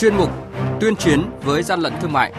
[0.00, 0.30] chuyên mục
[0.80, 2.32] Tuyên chiến với gian lận thương mại.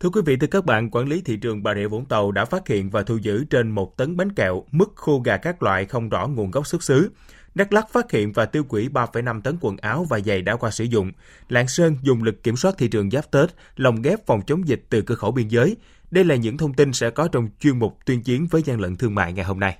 [0.00, 2.44] Thưa quý vị, thưa các bạn, quản lý thị trường Bà Rịa Vũng Tàu đã
[2.44, 5.84] phát hiện và thu giữ trên một tấn bánh kẹo, mứt khô gà các loại
[5.84, 7.10] không rõ nguồn gốc xuất xứ.
[7.54, 10.70] Đắk Lắk phát hiện và tiêu hủy 3,5 tấn quần áo và giày đã qua
[10.70, 11.12] sử dụng.
[11.48, 14.82] Lạng Sơn dùng lực kiểm soát thị trường giáp Tết, lồng ghép phòng chống dịch
[14.90, 15.76] từ cửa khẩu biên giới.
[16.10, 18.96] Đây là những thông tin sẽ có trong chuyên mục tuyên chiến với gian lận
[18.96, 19.76] thương mại ngày hôm nay.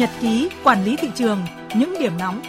[0.00, 1.38] Nhật ký quản lý thị trường,
[1.76, 2.42] những điểm nóng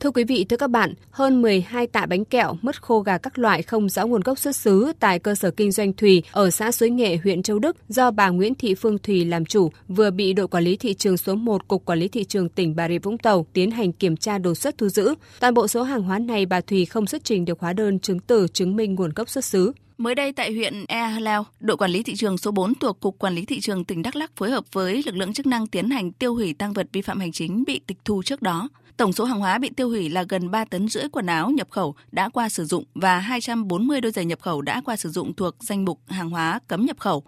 [0.00, 3.38] Thưa quý vị, thưa các bạn, hơn 12 tạ bánh kẹo, mứt khô gà các
[3.38, 6.72] loại không rõ nguồn gốc xuất xứ tại cơ sở kinh doanh Thùy ở xã
[6.72, 10.32] Suối Nghệ, huyện Châu Đức do bà Nguyễn Thị Phương Thùy làm chủ vừa bị
[10.32, 12.98] đội quản lý thị trường số 1 Cục Quản lý Thị trường tỉnh Bà Rịa
[12.98, 15.14] Vũng Tàu tiến hành kiểm tra đột xuất thu giữ.
[15.40, 18.18] Toàn bộ số hàng hóa này bà Thùy không xuất trình được hóa đơn chứng
[18.18, 19.72] từ chứng minh nguồn gốc xuất xứ.
[20.02, 23.18] Mới đây tại huyện Ea Leo, đội quản lý thị trường số 4 thuộc Cục
[23.18, 25.90] Quản lý Thị trường tỉnh Đắk Lắk phối hợp với lực lượng chức năng tiến
[25.90, 28.68] hành tiêu hủy tăng vật vi phạm hành chính bị tịch thu trước đó.
[28.96, 31.70] Tổng số hàng hóa bị tiêu hủy là gần 3 tấn rưỡi quần áo nhập
[31.70, 35.34] khẩu đã qua sử dụng và 240 đôi giày nhập khẩu đã qua sử dụng
[35.34, 37.22] thuộc danh mục hàng hóa cấm nhập khẩu.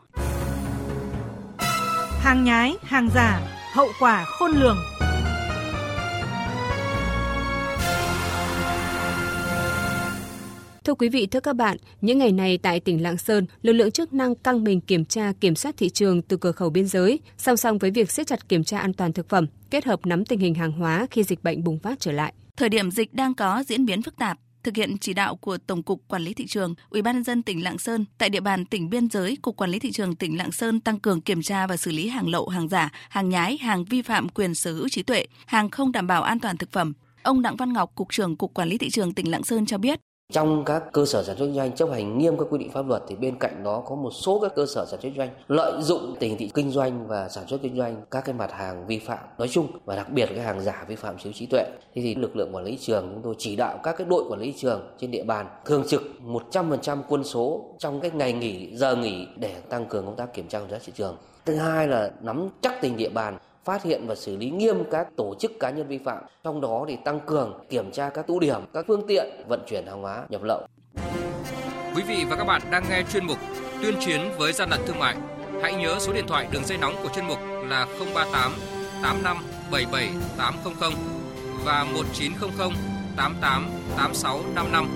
[2.21, 3.41] Hàng nhái, hàng giả,
[3.73, 4.79] hậu quả khôn lường.
[10.85, 13.91] Thưa quý vị, thưa các bạn, những ngày này tại tỉnh Lạng Sơn, lực lượng
[13.91, 17.21] chức năng căng mình kiểm tra kiểm soát thị trường từ cửa khẩu biên giới,
[17.39, 20.25] song song với việc siết chặt kiểm tra an toàn thực phẩm, kết hợp nắm
[20.25, 22.33] tình hình hàng hóa khi dịch bệnh bùng phát trở lại.
[22.57, 25.83] Thời điểm dịch đang có diễn biến phức tạp, thực hiện chỉ đạo của Tổng
[25.83, 28.65] cục Quản lý thị trường, Ủy ban nhân dân tỉnh Lạng Sơn tại địa bàn
[28.67, 31.67] tỉnh biên giới, Cục Quản lý thị trường tỉnh Lạng Sơn tăng cường kiểm tra
[31.67, 34.89] và xử lý hàng lậu, hàng giả, hàng nhái, hàng vi phạm quyền sở hữu
[34.89, 36.93] trí tuệ, hàng không đảm bảo an toàn thực phẩm.
[37.23, 39.79] Ông Đặng Văn Ngọc, Cục trưởng Cục Quản lý thị trường tỉnh Lạng Sơn cho
[39.79, 40.01] biết,
[40.33, 42.87] trong các cơ sở sản xuất kinh doanh chấp hành nghiêm các quy định pháp
[42.87, 45.29] luật thì bên cạnh đó có một số các cơ sở sản xuất kinh doanh
[45.49, 48.87] lợi dụng tình thị kinh doanh và sản xuất kinh doanh các cái mặt hàng
[48.87, 51.65] vi phạm nói chung và đặc biệt cái hàng giả vi phạm chiếu trí tuệ.
[51.95, 54.41] Thì, thì lực lượng quản lý trường chúng tôi chỉ đạo các cái đội quản
[54.41, 56.03] lý trường trên địa bàn thường trực
[56.53, 60.49] 100% quân số trong cái ngày nghỉ giờ nghỉ để tăng cường công tác kiểm
[60.49, 61.17] tra giám sát thị trường.
[61.45, 65.07] Thứ hai là nắm chắc tình địa bàn phát hiện và xử lý nghiêm các
[65.17, 68.41] tổ chức cá nhân vi phạm, trong đó thì tăng cường kiểm tra các tụ
[68.41, 70.67] điểm, các phương tiện vận chuyển hàng hóa nhập lậu.
[71.97, 73.39] Quý vị và các bạn đang nghe chuyên mục
[73.83, 75.17] Tuyên chiến với gian lận thương mại.
[75.63, 77.39] Hãy nhớ số điện thoại đường dây nóng của chuyên mục
[77.69, 78.53] là 038
[79.03, 79.37] 85
[79.71, 80.09] 77
[80.39, 80.93] 800
[81.65, 82.73] và 1900
[83.17, 84.89] 88 86 55.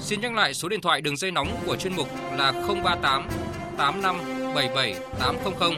[0.00, 2.08] Xin nhắc lại số điện thoại đường dây nóng của chuyên mục
[2.38, 3.28] là 038
[3.76, 4.16] 85
[4.54, 5.72] 77 800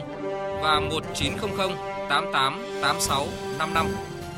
[0.61, 1.69] và 1900
[2.09, 3.27] 88 86
[3.59, 3.87] 55.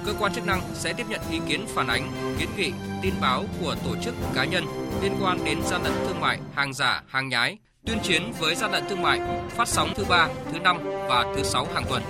[0.06, 2.72] Cơ quan chức năng sẽ tiếp nhận ý kiến phản ánh, kiến nghị,
[3.02, 4.64] tin báo của tổ chức cá nhân
[5.02, 8.72] liên quan đến gian lận thương mại, hàng giả, hàng nhái, tuyên chiến với gian
[8.72, 9.20] lận thương mại,
[9.50, 10.78] phát sóng thứ ba, thứ năm
[11.10, 12.04] và thứ sáu hàng tuần.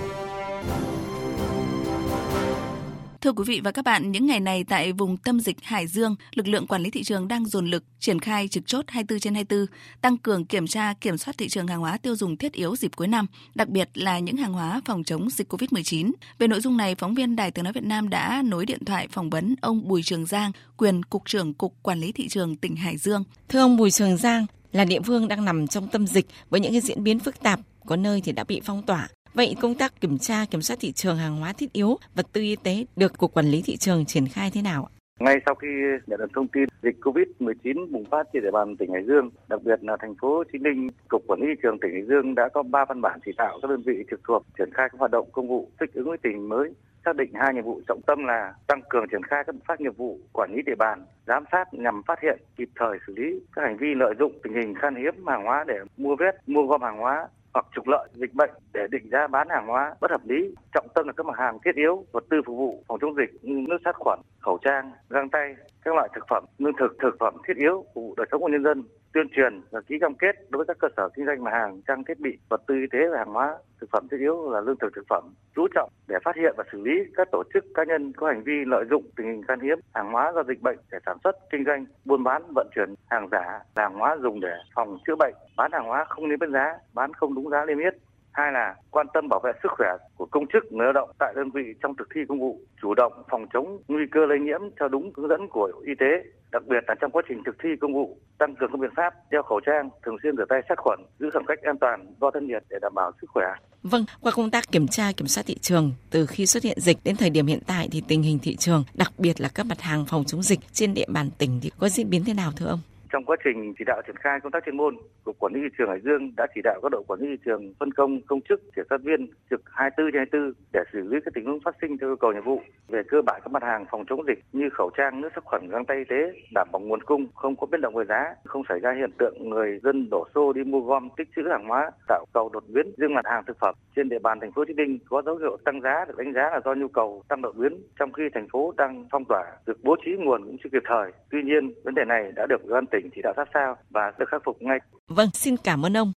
[3.21, 6.15] Thưa quý vị và các bạn, những ngày này tại vùng tâm dịch Hải Dương,
[6.35, 9.33] lực lượng quản lý thị trường đang dồn lực triển khai trực chốt 24 trên
[9.33, 9.65] 24,
[10.01, 12.91] tăng cường kiểm tra kiểm soát thị trường hàng hóa tiêu dùng thiết yếu dịp
[12.95, 16.11] cuối năm, đặc biệt là những hàng hóa phòng chống dịch COVID-19.
[16.39, 19.07] Về nội dung này, phóng viên Đài Tiếng nói Việt Nam đã nối điện thoại
[19.11, 22.75] phỏng vấn ông Bùi Trường Giang, quyền cục trưởng Cục Quản lý thị trường tỉnh
[22.75, 23.23] Hải Dương.
[23.49, 26.71] Thưa ông Bùi Trường Giang, là địa phương đang nằm trong tâm dịch với những
[26.71, 30.01] cái diễn biến phức tạp, có nơi thì đã bị phong tỏa, Vậy công tác
[30.01, 33.17] kiểm tra, kiểm soát thị trường hàng hóa thiết yếu, vật tư y tế được
[33.17, 34.91] Cục Quản lý Thị trường triển khai thế nào ạ?
[35.19, 35.67] Ngay sau khi
[36.07, 39.63] nhận được thông tin dịch COVID-19 bùng phát trên địa bàn tỉnh Hải Dương, đặc
[39.63, 42.35] biệt là thành phố Hồ Chí Minh, Cục Quản lý thị trường tỉnh Hải Dương
[42.35, 44.99] đã có 3 văn bản chỉ đạo các đơn vị trực thuộc triển khai các
[44.99, 46.73] hoạt động công vụ thích ứng với tình hình mới,
[47.05, 49.81] xác định hai nhiệm vụ trọng tâm là tăng cường triển khai các biện pháp
[49.81, 53.39] nghiệp vụ quản lý địa bàn, giám sát nhằm phát hiện kịp thời xử lý
[53.55, 56.63] các hành vi lợi dụng tình hình khan hiếm hàng hóa để mua vét, mua
[56.63, 60.11] gom hàng hóa hoặc trục lợi dịch bệnh để định giá bán hàng hóa bất
[60.11, 60.55] hợp lý.
[60.73, 63.43] Trọng tâm là các mặt hàng thiết yếu, vật tư phục vụ phòng chống dịch
[63.43, 67.15] như nước sát khuẩn, khẩu trang, găng tay, các loại thực phẩm, lương thực, thực
[67.19, 68.83] phẩm thiết yếu phục vụ đời sống của nhân dân
[69.13, 71.81] tuyên truyền và ký cam kết đối với các cơ sở kinh doanh mặt hàng
[71.87, 74.61] trang thiết bị vật tư y tế và hàng hóa thực phẩm thiết yếu là
[74.61, 75.23] lương thực thực phẩm
[75.55, 78.43] chú trọng để phát hiện và xử lý các tổ chức cá nhân có hành
[78.43, 81.35] vi lợi dụng tình hình khan hiếm hàng hóa do dịch bệnh để sản xuất
[81.51, 85.33] kinh doanh buôn bán vận chuyển hàng giả hàng hóa dùng để phòng chữa bệnh.
[85.57, 87.93] Bán hàng hóa không niêm yết giá bán không đúng giá niêm yết
[88.39, 91.33] hai là quan tâm bảo vệ sức khỏe của công chức người lao động tại
[91.35, 94.61] đơn vị trong thực thi công vụ chủ động phòng chống nguy cơ lây nhiễm
[94.79, 96.11] theo đúng hướng dẫn của y tế
[96.51, 99.13] đặc biệt là trong quá trình thực thi công vụ tăng cường các biện pháp
[99.31, 102.31] đeo khẩu trang thường xuyên rửa tay sát khuẩn giữ khoảng cách an toàn đo
[102.33, 103.45] thân nhiệt để đảm bảo sức khỏe
[103.83, 106.97] Vâng, qua công tác kiểm tra kiểm soát thị trường từ khi xuất hiện dịch
[107.03, 109.81] đến thời điểm hiện tại thì tình hình thị trường, đặc biệt là các mặt
[109.81, 112.65] hàng phòng chống dịch trên địa bàn tỉnh thì có diễn biến thế nào thưa
[112.65, 112.79] ông?
[113.11, 115.75] Trong quá trình chỉ đạo triển khai công tác chuyên môn, Cục Quản lý thị
[115.77, 118.41] trường Hải Dương đã chỉ đạo các đội quản lý thị trường phân công công
[118.41, 121.75] chức, kiểm soát viên trực 24 trên 24 để xử lý các tình huống phát
[121.81, 122.61] sinh theo yêu cầu nhiệm vụ.
[122.87, 125.67] Về cơ bản các mặt hàng phòng chống dịch như khẩu trang, nước sát khuẩn,
[125.69, 128.63] găng tay y tế đảm bảo nguồn cung, không có biến động về giá, không
[128.69, 131.91] xảy ra hiện tượng người dân đổ xô đi mua gom tích trữ hàng hóa,
[132.07, 134.65] tạo cầu đột biến riêng mặt hàng thực phẩm trên địa bàn thành phố Hồ
[134.65, 137.41] Chí Minh có dấu hiệu tăng giá được đánh giá là do nhu cầu tăng
[137.41, 140.69] đột biến trong khi thành phố đang phong tỏa, việc bố trí nguồn cũng chưa
[140.71, 141.11] kịp thời.
[141.31, 144.11] Tuy nhiên, vấn đề này đã được ủy ban tỉnh chỉ đạo sát sao và
[144.19, 144.77] được khắc phục ngay.
[145.07, 146.13] Vâng, xin cảm ơn ông.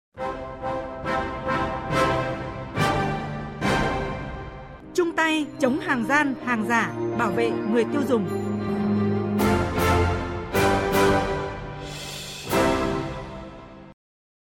[4.94, 8.28] Chung tay chống hàng gian, hàng giả, bảo vệ người tiêu dùng.